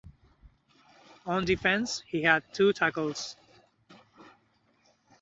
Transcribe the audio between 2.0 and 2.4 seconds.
he